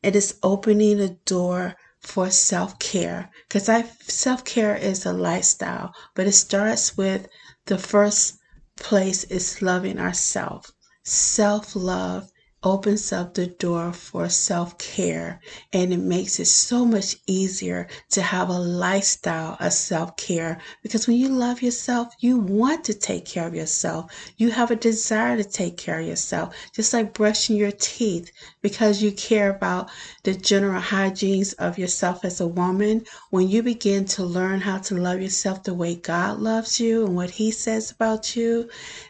It 0.04 0.16
is 0.16 0.38
opening 0.44 1.00
the 1.00 1.18
door 1.26 1.76
for 2.02 2.32
self 2.32 2.80
care 2.80 3.30
because 3.48 3.70
I 3.70 3.84
self 4.02 4.44
care 4.44 4.76
is 4.76 5.06
a 5.06 5.14
lifestyle, 5.14 5.94
but 6.16 6.28
it 6.28 6.34
starts 6.34 6.98
with 6.98 7.28
the 7.68 7.78
first 7.78 8.40
place 8.76 9.24
is 9.26 9.62
loving 9.62 10.00
ourselves. 10.00 10.72
Self 11.04 11.76
love 11.76 12.32
opens 12.64 13.12
up 13.12 13.34
the 13.34 13.48
door 13.48 13.92
for 13.92 14.30
self 14.30 14.78
care 14.78 15.42
and 15.74 15.92
it 15.92 15.98
makes 15.98 16.40
it 16.40 16.46
so 16.46 16.86
much 16.86 17.16
easier 17.26 17.88
to 18.10 18.22
have 18.22 18.50
a 18.50 18.60
lifestyle 18.60 19.58
of 19.60 19.74
self 19.74 20.16
care 20.16 20.62
because 20.84 21.08
when 21.08 21.18
you 21.18 21.28
love 21.28 21.62
yourself, 21.62 22.14
you 22.20 22.38
want 22.38 22.84
to 22.84 22.94
take 22.94 23.26
care 23.26 23.48
of 23.48 23.56
yourself. 23.56 24.12
You 24.38 24.52
have 24.52 24.70
a 24.70 24.76
desire 24.76 25.38
to 25.38 25.44
take 25.44 25.78
care 25.78 26.00
of 26.00 26.06
yourself, 26.08 26.56
just 26.74 26.94
like 26.94 27.14
brushing 27.14 27.56
your 27.56 27.72
teeth 27.72 28.32
because 28.62 29.02
you 29.02 29.12
care 29.12 29.50
about 29.50 29.90
the 30.24 30.34
general 30.36 30.82
hygienes 30.82 31.54
of 31.54 31.78
yourself 31.78 32.26
as 32.26 32.40
a 32.42 32.48
woman. 32.48 33.06
When 33.32 33.48
you 33.48 33.64
begin 33.64 34.06
to 34.06 34.24
learn 34.24 34.62
how 34.62 34.80
to 34.80 34.96
love 34.96 35.22
yourself 35.22 35.64
the 35.64 35.74
way 35.74 35.96
God 35.96 36.40
loves 36.40 36.80
you 36.80 37.06
and 37.06 37.16
what 37.16 37.32
He 37.32 37.52
says 37.52 37.92
about 37.92 38.36
you, 38.36 38.70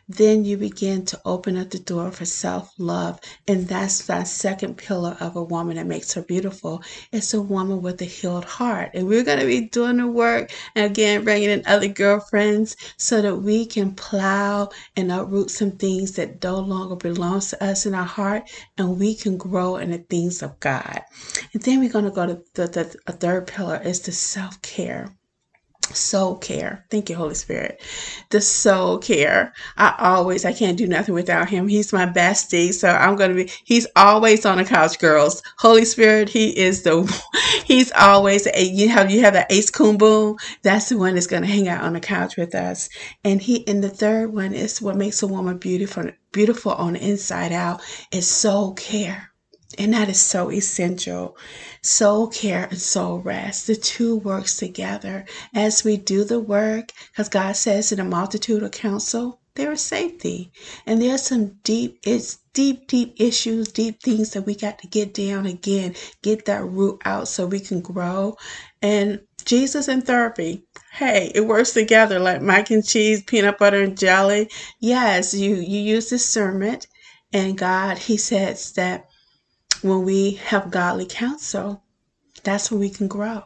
then 0.09 0.45
you 0.45 0.57
begin 0.57 1.05
to 1.05 1.21
open 1.25 1.57
up 1.57 1.71
the 1.71 1.79
door 1.79 2.11
for 2.11 2.25
self 2.25 2.73
love. 2.77 3.19
And 3.47 3.67
that's 3.67 4.05
that 4.07 4.27
second 4.27 4.77
pillar 4.77 5.17
of 5.19 5.35
a 5.35 5.43
woman 5.43 5.77
that 5.77 5.87
makes 5.87 6.13
her 6.13 6.21
beautiful. 6.21 6.83
It's 7.11 7.33
a 7.33 7.41
woman 7.41 7.81
with 7.81 8.01
a 8.01 8.05
healed 8.05 8.45
heart. 8.45 8.91
And 8.93 9.07
we're 9.07 9.23
going 9.23 9.39
to 9.39 9.45
be 9.45 9.61
doing 9.69 9.97
the 9.97 10.07
work 10.07 10.51
and 10.75 10.85
again, 10.85 11.23
bringing 11.23 11.49
in 11.49 11.63
other 11.65 11.87
girlfriends 11.87 12.75
so 12.97 13.21
that 13.21 13.37
we 13.37 13.65
can 13.65 13.93
plow 13.95 14.69
and 14.95 15.11
uproot 15.11 15.51
some 15.51 15.71
things 15.71 16.13
that 16.13 16.43
no 16.43 16.59
longer 16.59 16.95
belongs 16.95 17.49
to 17.51 17.63
us 17.63 17.85
in 17.85 17.93
our 17.95 18.05
heart 18.05 18.49
and 18.77 18.99
we 18.99 19.15
can 19.15 19.37
grow 19.37 19.77
in 19.77 19.91
the 19.91 19.99
things 19.99 20.41
of 20.43 20.59
God. 20.59 21.00
And 21.53 21.61
then 21.63 21.79
we're 21.79 21.91
going 21.91 22.05
to 22.05 22.11
go 22.11 22.25
to 22.25 22.41
the, 22.53 22.67
the, 22.67 22.95
the 23.05 23.13
third 23.13 23.47
pillar 23.47 23.81
is 23.83 24.01
the 24.01 24.11
self 24.11 24.61
care 24.61 25.15
soul 25.95 26.35
care. 26.37 26.85
Thank 26.89 27.09
you, 27.09 27.15
Holy 27.15 27.35
Spirit. 27.35 27.81
The 28.29 28.41
soul 28.41 28.97
care. 28.97 29.53
I 29.77 29.95
always, 29.97 30.45
I 30.45 30.53
can't 30.53 30.77
do 30.77 30.87
nothing 30.87 31.13
without 31.13 31.49
him. 31.49 31.67
He's 31.67 31.93
my 31.93 32.05
bestie. 32.05 32.73
So 32.73 32.89
I'm 32.89 33.15
going 33.15 33.29
to 33.35 33.43
be, 33.45 33.51
he's 33.63 33.87
always 33.95 34.45
on 34.45 34.57
the 34.57 34.65
couch, 34.65 34.99
girls. 34.99 35.41
Holy 35.57 35.85
Spirit, 35.85 36.29
he 36.29 36.57
is 36.57 36.83
the, 36.83 37.03
he's 37.65 37.91
always, 37.93 38.47
a, 38.47 38.63
you 38.63 38.89
have, 38.89 39.11
you 39.11 39.21
have 39.21 39.33
that 39.33 39.51
ace 39.51 39.69
coon 39.69 39.97
boom. 39.97 40.37
That's 40.63 40.89
the 40.89 40.97
one 40.97 41.15
that's 41.15 41.27
going 41.27 41.43
to 41.43 41.49
hang 41.49 41.67
out 41.67 41.83
on 41.83 41.93
the 41.93 41.99
couch 41.99 42.37
with 42.37 42.55
us. 42.55 42.89
And 43.23 43.41
he, 43.41 43.67
and 43.67 43.83
the 43.83 43.89
third 43.89 44.33
one 44.33 44.53
is 44.53 44.81
what 44.81 44.95
makes 44.95 45.21
a 45.23 45.27
woman 45.27 45.57
beautiful, 45.57 46.11
beautiful 46.31 46.73
on 46.73 46.93
the 46.93 47.07
inside 47.07 47.51
out 47.51 47.81
is 48.11 48.27
soul 48.27 48.73
care. 48.73 49.30
And 49.77 49.93
that 49.93 50.09
is 50.09 50.19
so 50.19 50.51
essential. 50.51 51.37
Soul 51.81 52.27
care 52.27 52.65
and 52.65 52.79
soul 52.79 53.19
rest. 53.19 53.67
The 53.67 53.75
two 53.75 54.17
works 54.17 54.57
together 54.57 55.25
as 55.53 55.83
we 55.83 55.97
do 55.97 56.23
the 56.23 56.39
work, 56.39 56.91
because 57.11 57.29
God 57.29 57.55
says 57.55 57.91
in 57.91 57.99
a 57.99 58.03
multitude 58.03 58.63
of 58.63 58.71
counsel, 58.71 59.39
there 59.55 59.71
is 59.71 59.81
safety. 59.81 60.51
And 60.85 61.01
there's 61.01 61.23
some 61.23 61.57
deep, 61.63 61.99
it's 62.03 62.39
deep, 62.53 62.87
deep 62.87 63.15
issues, 63.17 63.67
deep 63.67 64.01
things 64.01 64.31
that 64.31 64.45
we 64.45 64.55
got 64.55 64.79
to 64.79 64.87
get 64.87 65.13
down 65.13 65.45
again, 65.45 65.95
get 66.21 66.45
that 66.45 66.63
root 66.63 67.01
out 67.05 67.27
so 67.27 67.45
we 67.45 67.59
can 67.59 67.81
grow. 67.81 68.37
And 68.81 69.21
Jesus 69.45 69.87
and 69.87 70.05
therapy, 70.05 70.65
hey, 70.93 71.31
it 71.33 71.41
works 71.47 71.73
together 71.73 72.19
like 72.19 72.41
mac 72.41 72.69
and 72.69 72.85
cheese, 72.85 73.23
peanut 73.23 73.57
butter 73.57 73.81
and 73.81 73.97
jelly. 73.97 74.49
Yes, 74.79 75.33
you 75.33 75.55
you 75.55 75.79
use 75.79 76.09
discernment, 76.09 76.87
and 77.33 77.57
God, 77.57 77.97
He 77.97 78.17
says 78.17 78.73
that 78.73 79.05
when 79.81 80.03
we 80.03 80.31
have 80.45 80.71
godly 80.71 81.05
counsel, 81.05 81.83
that's 82.43 82.71
when 82.71 82.79
we 82.79 82.89
can 82.89 83.07
grow. 83.07 83.43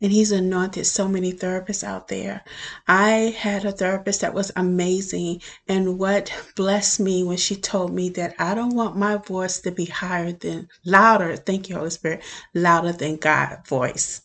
And 0.00 0.12
he's 0.12 0.30
anointed 0.30 0.86
so 0.86 1.08
many 1.08 1.32
therapists 1.32 1.82
out 1.82 2.06
there. 2.06 2.44
I 2.86 3.34
had 3.36 3.64
a 3.64 3.72
therapist 3.72 4.20
that 4.20 4.32
was 4.32 4.52
amazing. 4.54 5.42
And 5.66 5.98
what 5.98 6.32
blessed 6.54 7.00
me 7.00 7.24
when 7.24 7.36
she 7.36 7.56
told 7.56 7.92
me 7.92 8.08
that 8.10 8.34
I 8.38 8.54
don't 8.54 8.76
want 8.76 8.96
my 8.96 9.16
voice 9.16 9.60
to 9.60 9.72
be 9.72 9.86
higher 9.86 10.32
than, 10.32 10.68
louder, 10.84 11.34
thank 11.36 11.68
you, 11.68 11.76
Holy 11.76 11.90
Spirit, 11.90 12.22
louder 12.54 12.92
than 12.92 13.16
God's 13.16 13.68
voice. 13.68 14.22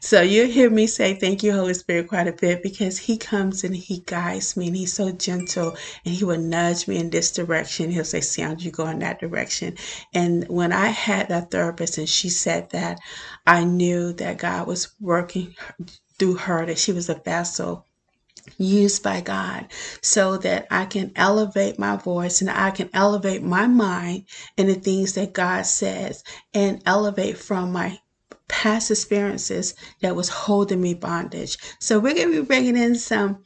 So 0.00 0.22
you 0.22 0.46
hear 0.46 0.70
me 0.70 0.86
say 0.86 1.14
thank 1.14 1.42
you, 1.42 1.52
Holy 1.52 1.74
Spirit, 1.74 2.08
quite 2.08 2.28
a 2.28 2.32
bit 2.32 2.62
because 2.62 2.98
He 2.98 3.18
comes 3.18 3.64
and 3.64 3.74
He 3.74 4.00
guides 4.00 4.56
me 4.56 4.68
and 4.68 4.76
He's 4.76 4.92
so 4.92 5.10
gentle 5.12 5.76
and 6.04 6.14
He 6.14 6.24
will 6.24 6.38
nudge 6.38 6.86
me 6.88 6.98
in 6.98 7.10
this 7.10 7.32
direction. 7.32 7.90
He'll 7.90 8.04
say, 8.04 8.20
Sound, 8.20 8.62
you 8.62 8.70
go 8.70 8.86
in 8.88 9.00
that 9.00 9.20
direction. 9.20 9.76
And 10.14 10.46
when 10.48 10.72
I 10.72 10.86
had 10.86 11.28
that 11.28 11.50
therapist 11.50 11.98
and 11.98 12.08
she 12.08 12.28
said 12.28 12.70
that, 12.70 13.00
I 13.46 13.64
knew 13.64 14.12
that 14.14 14.38
God 14.38 14.66
was 14.66 14.94
working 15.00 15.54
through 16.18 16.36
her, 16.36 16.66
that 16.66 16.78
she 16.78 16.92
was 16.92 17.08
a 17.08 17.14
vessel 17.14 17.84
used 18.58 19.02
by 19.02 19.20
God 19.20 19.66
so 20.02 20.36
that 20.38 20.66
I 20.70 20.86
can 20.86 21.12
elevate 21.16 21.78
my 21.78 21.96
voice 21.96 22.40
and 22.40 22.50
I 22.50 22.70
can 22.70 22.88
elevate 22.92 23.42
my 23.42 23.66
mind 23.66 24.24
in 24.56 24.66
the 24.68 24.74
things 24.74 25.14
that 25.14 25.32
God 25.32 25.66
says 25.66 26.22
and 26.54 26.82
elevate 26.86 27.38
from 27.38 27.72
my 27.72 27.98
past 28.48 28.90
experiences 28.90 29.74
that 30.00 30.16
was 30.16 30.28
holding 30.28 30.80
me 30.80 30.94
bondage. 30.94 31.58
So 31.80 31.98
we're 31.98 32.14
going 32.14 32.32
to 32.32 32.42
be 32.42 32.46
bringing 32.46 32.76
in 32.76 32.94
some 32.94 33.44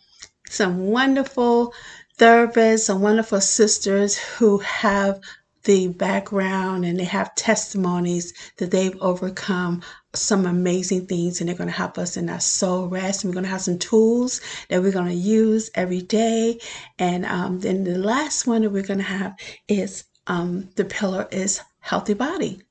some 0.48 0.86
wonderful 0.86 1.72
therapists, 2.18 2.80
some 2.80 3.00
wonderful 3.00 3.40
sisters 3.40 4.18
who 4.18 4.58
have 4.58 5.20
the 5.64 5.88
background 5.88 6.84
and 6.84 6.98
they 6.98 7.04
have 7.04 7.34
testimonies 7.34 8.32
that 8.56 8.70
they've 8.70 8.96
overcome 9.00 9.82
some 10.14 10.46
amazing 10.46 11.06
things 11.06 11.40
and 11.40 11.48
they're 11.48 11.56
going 11.56 11.68
to 11.68 11.74
help 11.76 11.98
us 11.98 12.16
in 12.16 12.28
our 12.28 12.40
soul 12.40 12.88
rest. 12.88 13.22
And 13.22 13.30
we're 13.30 13.34
going 13.34 13.44
to 13.44 13.50
have 13.50 13.60
some 13.60 13.78
tools 13.78 14.40
that 14.68 14.82
we're 14.82 14.92
going 14.92 15.08
to 15.08 15.14
use 15.14 15.70
every 15.74 16.02
day. 16.02 16.58
And 16.98 17.24
um, 17.26 17.60
then 17.60 17.84
the 17.84 17.98
last 17.98 18.46
one 18.46 18.62
that 18.62 18.70
we're 18.70 18.82
going 18.82 18.98
to 18.98 19.04
have 19.04 19.38
is 19.68 20.04
um, 20.26 20.70
the 20.76 20.84
pillar 20.84 21.28
is 21.30 21.60
healthy 21.80 22.14
body. 22.14 22.62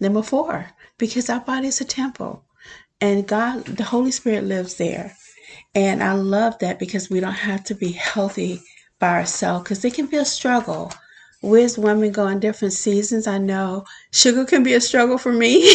Number 0.00 0.22
four, 0.22 0.70
because 0.98 1.30
our 1.30 1.40
body 1.40 1.68
is 1.68 1.80
a 1.80 1.84
temple 1.84 2.44
and 3.00 3.26
God, 3.26 3.64
the 3.66 3.84
Holy 3.84 4.10
Spirit 4.10 4.44
lives 4.44 4.76
there. 4.76 5.14
And 5.74 6.02
I 6.02 6.12
love 6.12 6.58
that 6.60 6.78
because 6.78 7.10
we 7.10 7.20
don't 7.20 7.32
have 7.32 7.64
to 7.64 7.74
be 7.74 7.92
healthy 7.92 8.62
by 8.98 9.10
ourselves 9.10 9.64
because 9.64 9.84
it 9.84 9.94
can 9.94 10.06
be 10.06 10.16
a 10.16 10.24
struggle. 10.24 10.92
As 11.42 11.76
women 11.76 12.10
go 12.10 12.26
in 12.28 12.40
different 12.40 12.72
seasons. 12.72 13.26
I 13.26 13.36
know 13.36 13.84
sugar 14.12 14.46
can 14.46 14.62
be 14.62 14.72
a 14.72 14.80
struggle 14.80 15.18
for 15.18 15.30
me 15.32 15.70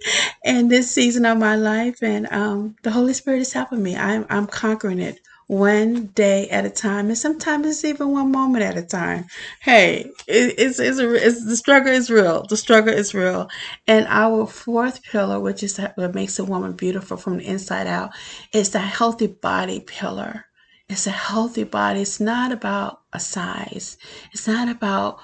in 0.44 0.68
this 0.68 0.90
season 0.90 1.24
of 1.24 1.38
my 1.38 1.56
life, 1.56 2.02
and 2.02 2.30
um, 2.30 2.76
the 2.82 2.90
Holy 2.90 3.14
Spirit 3.14 3.40
is 3.40 3.54
helping 3.54 3.82
me. 3.82 3.96
I'm, 3.96 4.26
I'm 4.28 4.46
conquering 4.46 4.98
it 4.98 5.20
one 5.46 6.06
day 6.06 6.48
at 6.48 6.64
a 6.64 6.70
time, 6.70 7.08
and 7.08 7.18
sometimes 7.18 7.66
it's 7.66 7.84
even 7.84 8.12
one 8.12 8.32
moment 8.32 8.64
at 8.64 8.76
a 8.76 8.82
time. 8.82 9.26
Hey, 9.60 10.10
it, 10.26 10.54
it's, 10.58 10.78
it's, 10.78 10.98
a, 10.98 11.14
it's 11.14 11.44
the 11.44 11.56
struggle 11.56 11.92
is 11.92 12.10
real. 12.10 12.46
The 12.48 12.56
struggle 12.56 12.94
is 12.94 13.14
real. 13.14 13.48
And 13.86 14.06
our 14.08 14.46
fourth 14.46 15.02
pillar, 15.02 15.40
which 15.40 15.62
is 15.62 15.78
what 15.96 16.14
makes 16.14 16.38
a 16.38 16.44
woman 16.44 16.72
beautiful 16.72 17.16
from 17.16 17.38
the 17.38 17.46
inside 17.46 17.86
out, 17.86 18.10
is 18.52 18.70
the 18.70 18.78
healthy 18.78 19.26
body 19.26 19.80
pillar. 19.80 20.46
It's 20.88 21.06
a 21.06 21.10
healthy 21.10 21.64
body. 21.64 22.02
It's 22.02 22.20
not 22.20 22.52
about 22.52 23.00
a 23.12 23.20
size. 23.20 23.96
It's 24.32 24.46
not 24.46 24.68
about 24.68 25.20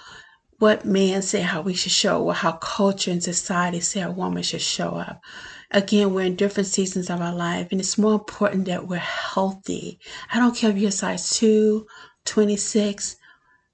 what 0.58 0.84
men 0.84 1.22
say 1.22 1.40
how 1.40 1.62
we 1.62 1.74
should 1.74 1.92
show 1.92 2.22
or 2.22 2.34
how 2.34 2.52
culture 2.52 3.10
and 3.10 3.22
society 3.22 3.80
say 3.80 4.02
a 4.02 4.10
woman 4.10 4.42
should 4.42 4.60
show 4.60 4.90
up. 4.90 5.20
Again, 5.72 6.12
we're 6.12 6.26
in 6.26 6.34
different 6.34 6.66
seasons 6.66 7.10
of 7.10 7.20
our 7.20 7.34
life, 7.34 7.68
and 7.70 7.80
it's 7.80 7.96
more 7.96 8.14
important 8.14 8.64
that 8.64 8.88
we're 8.88 8.96
healthy. 8.96 10.00
I 10.32 10.38
don't 10.38 10.56
care 10.56 10.70
if 10.70 10.76
you're 10.76 10.90
size 10.90 11.36
2, 11.36 11.86
26. 12.24 13.16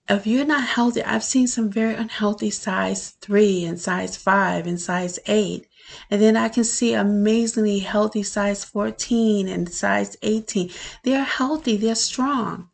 If 0.08 0.26
you're 0.26 0.44
not 0.44 0.62
healthy, 0.62 1.02
I've 1.02 1.24
seen 1.24 1.46
some 1.46 1.70
very 1.70 1.94
unhealthy 1.94 2.50
size 2.50 3.10
3 3.22 3.64
and 3.64 3.80
size 3.80 4.14
5 4.14 4.66
and 4.66 4.78
size 4.78 5.18
8. 5.26 5.66
And 6.10 6.20
then 6.20 6.36
I 6.36 6.50
can 6.50 6.64
see 6.64 6.92
amazingly 6.92 7.78
healthy 7.78 8.22
size 8.22 8.62
14 8.62 9.48
and 9.48 9.72
size 9.72 10.18
18. 10.20 10.70
They're 11.02 11.24
healthy, 11.24 11.78
they're 11.78 11.94
strong. 11.94 12.68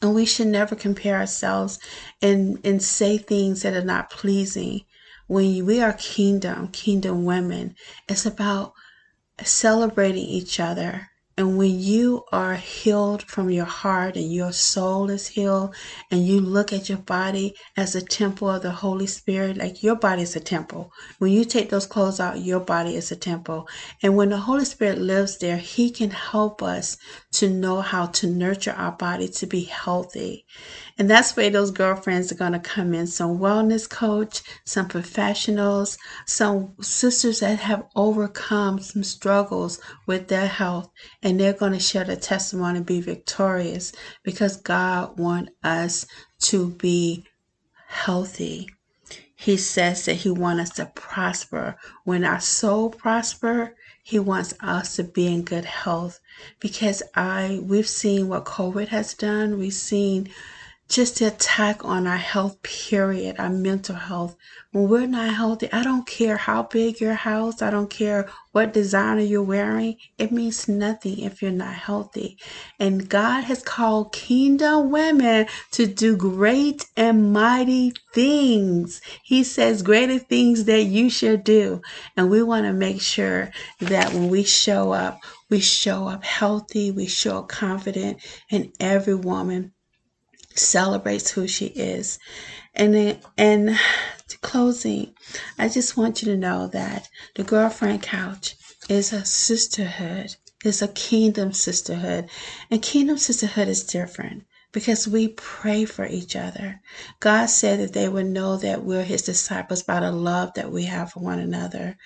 And 0.00 0.14
we 0.14 0.24
should 0.24 0.46
never 0.46 0.74
compare 0.74 1.18
ourselves 1.18 1.78
and, 2.22 2.58
and 2.64 2.82
say 2.82 3.18
things 3.18 3.62
that 3.62 3.74
are 3.74 3.84
not 3.84 4.08
pleasing 4.08 4.86
when 5.30 5.64
we 5.66 5.80
are 5.80 5.92
kingdom, 5.94 6.68
kingdom 6.68 7.24
women, 7.24 7.74
it's 8.08 8.26
about 8.26 8.74
celebrating 9.44 10.24
each 10.24 10.60
other 10.60 11.08
And 11.36 11.56
when 11.58 11.80
you 11.80 12.24
are 12.32 12.54
healed 12.56 13.22
from 13.22 13.50
your 13.50 13.64
heart 13.66 14.16
and 14.16 14.32
your 14.32 14.52
soul 14.52 15.10
is 15.10 15.28
healed, 15.28 15.74
and 16.10 16.26
you 16.26 16.40
look 16.40 16.72
at 16.72 16.88
your 16.90 16.98
body 16.98 17.54
as 17.76 17.94
a 17.94 18.02
temple 18.02 18.50
of 18.50 18.62
the 18.62 18.70
Holy 18.70 19.06
Spirit, 19.06 19.56
like 19.56 19.82
your 19.82 19.96
body 19.96 20.22
is 20.22 20.36
a 20.36 20.40
temple. 20.40 20.92
When 21.18 21.32
you 21.32 21.44
take 21.44 21.70
those 21.70 21.86
clothes 21.86 22.20
out, 22.20 22.40
your 22.40 22.60
body 22.60 22.96
is 22.96 23.10
a 23.10 23.16
temple. 23.16 23.68
And 24.02 24.16
when 24.16 24.30
the 24.30 24.38
Holy 24.38 24.66
Spirit 24.66 24.98
lives 24.98 25.38
there, 25.38 25.58
He 25.58 25.90
can 25.90 26.10
help 26.10 26.62
us 26.62 26.98
to 27.34 27.48
know 27.48 27.80
how 27.80 28.06
to 28.18 28.26
nurture 28.28 28.72
our 28.72 28.92
body 28.92 29.28
to 29.28 29.46
be 29.46 29.64
healthy. 29.64 30.46
And 31.00 31.08
that's 31.08 31.34
where 31.34 31.48
those 31.48 31.70
girlfriends 31.70 32.30
are 32.30 32.34
going 32.34 32.52
to 32.52 32.58
come 32.58 32.92
in 32.92 33.06
some 33.06 33.38
wellness 33.38 33.88
coach, 33.88 34.42
some 34.66 34.86
professionals, 34.86 35.96
some 36.26 36.74
sisters 36.82 37.40
that 37.40 37.58
have 37.58 37.86
overcome 37.96 38.80
some 38.80 39.02
struggles 39.02 39.80
with 40.06 40.28
their 40.28 40.46
health, 40.46 40.90
and 41.22 41.40
they're 41.40 41.54
going 41.54 41.72
to 41.72 41.80
share 41.80 42.04
their 42.04 42.16
testimony 42.16 42.76
and 42.76 42.86
be 42.86 43.00
victorious 43.00 43.94
because 44.24 44.58
God 44.58 45.18
wants 45.18 45.52
us 45.64 46.04
to 46.40 46.68
be 46.72 47.24
healthy. 47.88 48.68
He 49.34 49.56
says 49.56 50.04
that 50.04 50.16
He 50.16 50.30
wants 50.30 50.70
us 50.70 50.76
to 50.76 50.84
prosper. 50.84 51.76
When 52.04 52.26
our 52.26 52.40
soul 52.40 52.90
prosper, 52.90 53.74
He 54.02 54.18
wants 54.18 54.52
us 54.60 54.96
to 54.96 55.04
be 55.04 55.28
in 55.28 55.44
good 55.44 55.64
health. 55.64 56.20
Because 56.60 57.02
I 57.14 57.58
we've 57.62 57.88
seen 57.88 58.28
what 58.28 58.44
COVID 58.44 58.88
has 58.88 59.14
done. 59.14 59.58
We've 59.58 59.72
seen 59.72 60.28
just 60.90 61.20
the 61.20 61.28
attack 61.28 61.84
on 61.84 62.08
our 62.08 62.16
health, 62.16 62.60
period, 62.62 63.36
our 63.38 63.48
mental 63.48 63.94
health. 63.94 64.34
When 64.72 64.88
we're 64.88 65.06
not 65.06 65.32
healthy, 65.32 65.72
I 65.72 65.84
don't 65.84 66.04
care 66.04 66.36
how 66.36 66.64
big 66.64 67.00
your 67.00 67.14
house, 67.14 67.62
I 67.62 67.70
don't 67.70 67.88
care 67.88 68.28
what 68.50 68.72
designer 68.72 69.20
you're 69.20 69.40
wearing, 69.40 69.98
it 70.18 70.32
means 70.32 70.66
nothing 70.68 71.20
if 71.20 71.40
you're 71.42 71.52
not 71.52 71.74
healthy. 71.74 72.38
And 72.80 73.08
God 73.08 73.44
has 73.44 73.62
called 73.62 74.12
kingdom 74.12 74.90
women 74.90 75.46
to 75.70 75.86
do 75.86 76.16
great 76.16 76.86
and 76.96 77.32
mighty 77.32 77.92
things. 78.12 79.00
He 79.22 79.44
says 79.44 79.82
greater 79.82 80.18
things 80.18 80.64
that 80.64 80.82
you 80.82 81.08
should 81.08 81.44
do. 81.44 81.82
And 82.16 82.28
we 82.28 82.42
want 82.42 82.66
to 82.66 82.72
make 82.72 83.00
sure 83.00 83.52
that 83.78 84.12
when 84.12 84.28
we 84.28 84.42
show 84.42 84.90
up, 84.92 85.20
we 85.48 85.60
show 85.60 86.08
up 86.08 86.24
healthy, 86.24 86.90
we 86.90 87.06
show 87.06 87.38
up 87.38 87.48
confident, 87.48 88.18
and 88.50 88.72
every 88.80 89.14
woman 89.14 89.72
celebrates 90.54 91.30
who 91.30 91.46
she 91.46 91.66
is. 91.66 92.18
And 92.74 92.94
then, 92.94 93.18
and 93.36 93.78
to 94.28 94.38
closing, 94.38 95.14
I 95.58 95.68
just 95.68 95.96
want 95.96 96.22
you 96.22 96.32
to 96.32 96.36
know 96.36 96.68
that 96.68 97.08
the 97.34 97.44
girlfriend 97.44 98.02
couch 98.02 98.56
is 98.88 99.12
a 99.12 99.24
sisterhood. 99.24 100.36
It's 100.64 100.82
a 100.82 100.88
kingdom 100.88 101.52
sisterhood. 101.52 102.28
And 102.70 102.82
kingdom 102.82 103.18
sisterhood 103.18 103.68
is 103.68 103.84
different 103.84 104.44
because 104.72 105.08
we 105.08 105.28
pray 105.28 105.84
for 105.84 106.06
each 106.06 106.36
other. 106.36 106.80
God 107.18 107.46
said 107.46 107.80
that 107.80 107.92
they 107.92 108.08
would 108.08 108.26
know 108.26 108.56
that 108.56 108.84
we're 108.84 109.04
his 109.04 109.22
disciples 109.22 109.82
by 109.82 110.00
the 110.00 110.12
love 110.12 110.54
that 110.54 110.70
we 110.70 110.84
have 110.84 111.12
for 111.12 111.20
one 111.20 111.38
another. 111.38 111.96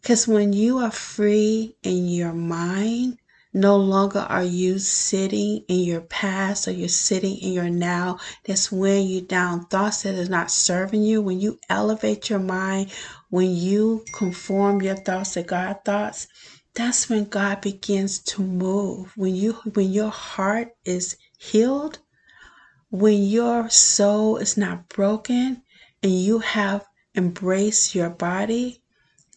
Because 0.00 0.26
when 0.26 0.52
you 0.52 0.78
are 0.78 0.90
free 0.90 1.76
in 1.82 2.08
your 2.08 2.32
mind, 2.32 3.18
no 3.52 3.76
longer 3.76 4.20
are 4.20 4.44
you 4.44 4.78
sitting 4.78 5.64
in 5.66 5.80
your 5.80 6.02
past 6.02 6.68
or 6.68 6.70
you're 6.70 6.88
sitting 6.88 7.36
in 7.38 7.52
your 7.52 7.68
now. 7.68 8.18
That's 8.44 8.70
when 8.70 9.08
you 9.08 9.22
down 9.22 9.66
thoughts 9.66 10.04
that 10.04 10.14
is 10.14 10.28
not 10.28 10.52
serving 10.52 11.02
you. 11.02 11.20
When 11.20 11.40
you 11.40 11.58
elevate 11.68 12.30
your 12.30 12.38
mind, 12.38 12.92
when 13.28 13.50
you 13.50 14.04
conform 14.12 14.82
your 14.82 14.94
thoughts 14.94 15.34
to 15.34 15.42
God 15.42 15.78
thoughts, 15.84 16.28
that's 16.74 17.08
when 17.08 17.24
God 17.24 17.60
begins 17.60 18.20
to 18.20 18.42
move. 18.42 19.12
When 19.16 19.34
you 19.34 19.54
when 19.74 19.90
your 19.90 20.10
heart 20.10 20.68
is 20.84 21.16
healed, 21.36 21.98
when 22.90 23.24
your 23.24 23.68
soul 23.68 24.36
is 24.36 24.56
not 24.56 24.88
broken 24.88 25.62
and 26.04 26.12
you 26.12 26.38
have 26.38 26.84
embraced 27.16 27.96
your 27.96 28.10
body, 28.10 28.80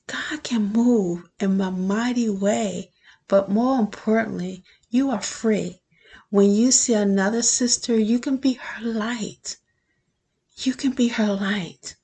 God 0.06 0.44
can 0.44 0.72
move 0.72 1.28
in 1.40 1.60
a 1.60 1.72
mighty 1.72 2.30
way 2.30 2.93
but 3.34 3.50
more 3.50 3.80
importantly, 3.80 4.64
you 4.92 5.10
are 5.10 5.20
free. 5.20 5.82
When 6.30 6.52
you 6.52 6.72
see 6.72 6.94
another 6.94 7.42
sister, 7.42 7.98
you 7.98 8.20
can 8.20 8.38
be 8.38 8.54
her 8.54 8.86
light. 8.86 9.58
You 10.58 10.76
can 10.76 10.92
be 10.92 11.08
her 11.08 11.34
light. 11.34 11.96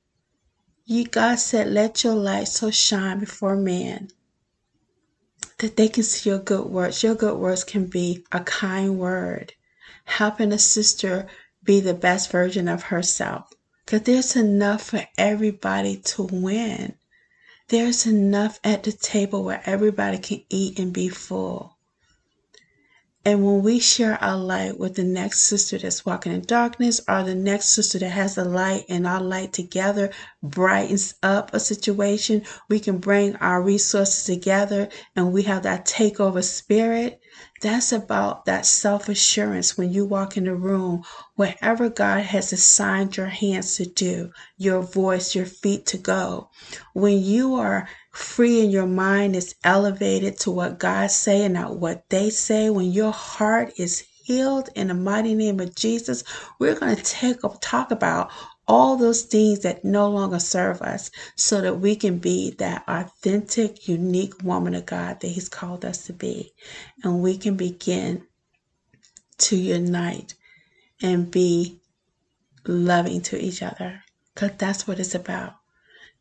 You, 0.85 1.05
God 1.05 1.35
said, 1.35 1.67
let 1.67 2.03
your 2.03 2.15
light 2.15 2.47
so 2.47 2.71
shine 2.71 3.19
before 3.19 3.55
men 3.55 4.09
that 5.59 5.77
they 5.77 5.87
can 5.87 6.01
see 6.01 6.31
your 6.31 6.39
good 6.39 6.65
works. 6.65 7.03
Your 7.03 7.13
good 7.13 7.37
works 7.37 7.63
can 7.63 7.85
be 7.85 8.25
a 8.31 8.39
kind 8.39 8.97
word, 8.97 9.53
helping 10.05 10.51
a 10.51 10.57
sister 10.57 11.27
be 11.63 11.79
the 11.79 11.93
best 11.93 12.31
version 12.31 12.67
of 12.67 12.81
herself. 12.81 13.53
Because 13.85 14.01
there's 14.01 14.35
enough 14.35 14.81
for 14.81 15.05
everybody 15.15 15.97
to 15.97 16.23
win. 16.23 16.95
There's 17.69 18.07
enough 18.07 18.59
at 18.63 18.83
the 18.83 18.91
table 18.91 19.43
where 19.43 19.63
everybody 19.65 20.19
can 20.19 20.43
eat 20.49 20.79
and 20.79 20.93
be 20.93 21.09
full. 21.09 21.78
And 23.29 23.45
when 23.45 23.61
we 23.61 23.77
share 23.77 24.17
our 24.23 24.37
light 24.37 24.79
with 24.79 24.95
the 24.95 25.03
next 25.03 25.41
sister 25.41 25.77
that's 25.77 26.03
walking 26.03 26.31
in 26.31 26.41
darkness, 26.41 26.99
or 27.07 27.21
the 27.21 27.35
next 27.35 27.67
sister 27.67 27.99
that 27.99 28.09
has 28.09 28.39
a 28.39 28.43
light, 28.43 28.85
and 28.89 29.05
our 29.05 29.21
light 29.21 29.53
together 29.53 30.09
brightens 30.41 31.13
up 31.21 31.53
a 31.53 31.59
situation, 31.59 32.41
we 32.69 32.79
can 32.79 32.97
bring 32.97 33.35
our 33.35 33.61
resources 33.61 34.23
together 34.23 34.89
and 35.15 35.31
we 35.31 35.43
have 35.43 35.61
that 35.61 35.85
takeover 35.85 36.43
spirit. 36.43 37.21
That's 37.61 37.91
about 37.91 38.45
that 38.45 38.65
self 38.65 39.07
assurance 39.07 39.77
when 39.77 39.93
you 39.93 40.05
walk 40.05 40.35
in 40.35 40.45
the 40.45 40.55
room, 40.55 41.03
wherever 41.35 41.87
God 41.87 42.23
has 42.23 42.51
assigned 42.51 43.15
your 43.15 43.27
hands 43.27 43.75
to 43.75 43.85
do, 43.85 44.31
your 44.57 44.81
voice, 44.81 45.35
your 45.35 45.45
feet 45.45 45.85
to 45.87 45.99
go. 45.99 46.49
When 46.93 47.21
you 47.21 47.53
are 47.53 47.87
free 48.11 48.63
in 48.63 48.69
your 48.71 48.87
mind 48.87 49.35
is 49.35 49.55
elevated 49.63 50.39
to 50.39 50.51
what 50.51 50.79
God 50.79 51.11
say 51.11 51.45
and 51.45 51.53
not 51.53 51.77
what 51.77 52.09
they 52.09 52.29
say, 52.29 52.69
when 52.69 52.91
your 52.91 53.11
heart 53.11 53.73
is 53.77 54.05
healed 54.23 54.69
in 54.75 54.87
the 54.89 54.93
mighty 54.93 55.35
name 55.35 55.59
of 55.59 55.75
Jesus, 55.75 56.23
we're 56.59 56.79
going 56.79 56.95
to 56.95 57.03
take 57.03 57.43
up 57.43 57.57
talk 57.61 57.91
about 57.91 58.31
all 58.67 58.97
those 58.97 59.23
things 59.23 59.61
that 59.61 59.83
no 59.83 60.09
longer 60.09 60.39
serve 60.39 60.81
us 60.81 61.09
so 61.35 61.61
that 61.61 61.79
we 61.79 61.95
can 61.95 62.19
be 62.19 62.51
that 62.59 62.83
authentic, 62.87 63.87
unique 63.87 64.33
woman 64.43 64.75
of 64.75 64.85
God 64.85 65.19
that 65.21 65.27
He's 65.27 65.49
called 65.49 65.83
us 65.83 66.05
to 66.05 66.13
be. 66.13 66.53
And 67.03 67.21
we 67.23 67.37
can 67.37 67.55
begin 67.55 68.27
to 69.39 69.55
unite 69.55 70.35
and 71.01 71.31
be 71.31 71.79
loving 72.67 73.21
to 73.21 73.39
each 73.39 73.63
other 73.63 74.03
because 74.33 74.51
that's 74.57 74.87
what 74.87 74.99
it's 74.99 75.15
about. 75.15 75.55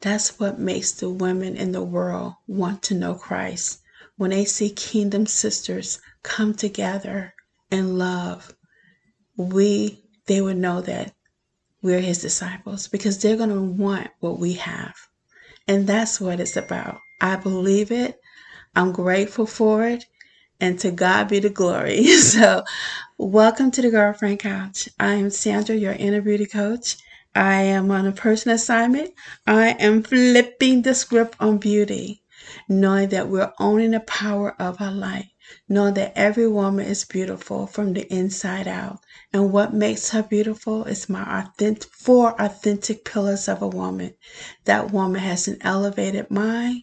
That's 0.01 0.39
what 0.39 0.61
makes 0.61 0.93
the 0.93 1.11
women 1.11 1.57
in 1.57 1.73
the 1.73 1.83
world 1.85 2.35
want 2.47 2.83
to 2.85 2.95
know 2.95 3.15
Christ. 3.15 3.81
When 4.17 4.31
they 4.31 4.45
see 4.45 4.71
kingdom 4.71 5.27
sisters 5.27 6.01
come 6.23 6.55
together 6.55 7.35
in 7.71 7.99
love, 7.99 8.55
we 9.37 10.05
they 10.27 10.41
would 10.41 10.57
know 10.59 10.81
that 10.83 11.15
we're 11.83 12.01
his 12.01 12.21
disciples 12.21 12.89
because 12.89 13.19
they're 13.19 13.37
going 13.37 13.51
to 13.51 13.61
want 13.61 14.09
what 14.21 14.39
we 14.39 14.55
have. 14.55 14.95
And 15.67 15.87
that's 15.87 16.21
what 16.21 16.41
it's 16.41 16.57
about. 16.57 17.01
I 17.21 17.37
believe 17.37 17.91
it. 17.91 18.21
I'm 18.77 18.93
grateful 18.93 19.47
for 19.47 19.87
it. 19.87 20.05
And 20.61 20.79
to 20.81 20.91
God 20.91 21.29
be 21.29 21.39
the 21.39 21.51
glory. 21.51 22.05
So, 22.07 22.65
welcome 23.17 23.71
to 23.73 23.83
the 23.83 23.91
Girlfriend 23.91 24.41
Couch. 24.41 24.89
I 24.99 25.15
am 25.15 25.31
Sandra, 25.31 25.77
your 25.77 25.93
inner 25.93 26.21
beauty 26.21 26.47
coach. 26.47 26.97
I 27.35 27.63
am 27.63 27.91
on 27.91 28.07
a 28.07 28.13
personal 28.13 28.57
assignment. 28.57 29.13
I 29.47 29.71
am 29.79 30.03
flipping 30.03 30.83
the 30.83 30.95
script 30.95 31.37
on 31.39 31.59
beauty, 31.59 32.23
knowing 32.69 33.11
that 33.11 33.29
we're 33.29 33.53
owning 33.59 33.91
the 33.93 34.01
power 34.01 34.55
of 34.61 34.81
our 34.81 34.91
light, 34.91 35.27
knowing 35.69 35.95
that 35.95 36.13
every 36.17 36.49
woman 36.49 36.87
is 36.87 37.05
beautiful 37.05 37.67
from 37.67 37.93
the 37.93 38.13
inside 38.13 38.67
out. 38.67 39.01
And 39.33 39.53
what 39.53 39.75
makes 39.75 40.11
her 40.11 40.23
beautiful 40.23 40.85
is 40.85 41.09
my 41.09 41.41
authentic, 41.41 41.91
four 41.93 42.35
authentic 42.41 43.05
pillars 43.05 43.47
of 43.47 43.61
a 43.63 43.69
woman. 43.69 44.15
That 44.65 44.91
woman 44.91 45.21
has 45.21 45.47
an 45.49 45.59
elevated 45.61 46.31
mind. 46.31 46.83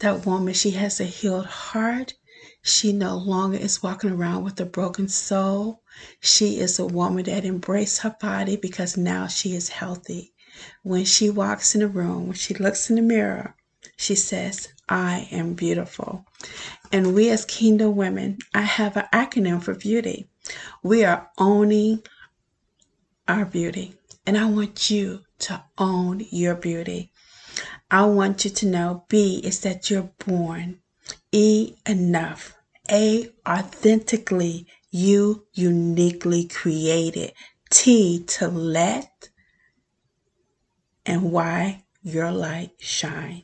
That 0.00 0.26
woman, 0.26 0.52
she 0.52 0.72
has 0.72 1.00
a 1.00 1.04
healed 1.04 1.46
heart. 1.46 2.14
She 2.62 2.92
no 2.92 3.16
longer 3.16 3.56
is 3.56 3.82
walking 3.82 4.10
around 4.10 4.44
with 4.44 4.60
a 4.60 4.66
broken 4.66 5.08
soul. 5.08 5.82
She 6.20 6.58
is 6.60 6.78
a 6.78 6.86
woman 6.86 7.24
that 7.24 7.44
embraced 7.44 8.00
her 8.00 8.16
body 8.20 8.56
because 8.56 8.96
now 8.96 9.26
she 9.26 9.54
is 9.54 9.68
healthy. 9.68 10.32
When 10.82 11.04
she 11.04 11.30
walks 11.30 11.74
in 11.74 11.82
a 11.82 11.88
room, 11.88 12.26
when 12.26 12.36
she 12.36 12.54
looks 12.54 12.88
in 12.88 12.96
the 12.96 13.02
mirror, 13.02 13.54
she 13.96 14.14
says, 14.14 14.68
I 14.88 15.28
am 15.30 15.54
beautiful. 15.54 16.26
And 16.92 17.14
we 17.14 17.30
as 17.30 17.44
kingdom 17.44 17.96
women, 17.96 18.38
I 18.54 18.62
have 18.62 18.96
an 18.96 19.06
acronym 19.12 19.62
for 19.62 19.74
beauty. 19.74 20.28
We 20.82 21.04
are 21.04 21.30
owning 21.38 22.02
our 23.28 23.44
beauty. 23.44 23.94
And 24.26 24.36
I 24.36 24.46
want 24.46 24.90
you 24.90 25.22
to 25.40 25.64
own 25.78 26.24
your 26.30 26.54
beauty. 26.54 27.12
I 27.90 28.04
want 28.06 28.44
you 28.44 28.50
to 28.50 28.66
know 28.66 29.04
B 29.08 29.40
is 29.44 29.60
that 29.60 29.90
you're 29.90 30.10
born. 30.26 30.80
E 31.32 31.74
enough. 31.86 32.54
A, 32.90 33.30
authentically, 33.46 34.66
you 34.96 35.46
uniquely 35.52 36.46
created. 36.48 37.32
T, 37.70 38.24
to 38.24 38.48
let. 38.48 39.28
And 41.04 41.30
Y, 41.30 41.84
your 42.02 42.32
light 42.32 42.72
shine. 42.78 43.42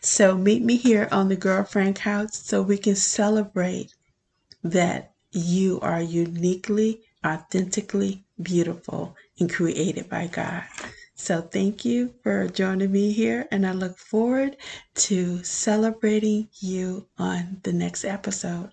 So 0.00 0.36
meet 0.36 0.62
me 0.62 0.76
here 0.76 1.08
on 1.10 1.28
the 1.28 1.36
Girlfriend 1.36 1.96
Couch 1.96 2.32
so 2.32 2.62
we 2.62 2.78
can 2.78 2.94
celebrate 2.94 3.94
that 4.62 5.12
you 5.32 5.80
are 5.80 6.02
uniquely, 6.02 7.00
authentically 7.26 8.24
beautiful 8.40 9.16
and 9.40 9.52
created 9.52 10.08
by 10.08 10.26
God. 10.26 10.64
So 11.14 11.40
thank 11.40 11.84
you 11.84 12.14
for 12.22 12.48
joining 12.48 12.92
me 12.92 13.12
here, 13.12 13.46
and 13.50 13.66
I 13.66 13.72
look 13.72 13.98
forward 13.98 14.56
to 14.94 15.42
celebrating 15.42 16.48
you 16.60 17.06
on 17.18 17.60
the 17.62 17.72
next 17.72 18.04
episode. 18.04 18.72